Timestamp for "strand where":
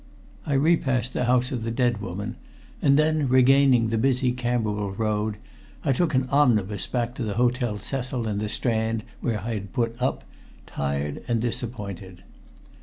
8.49-9.39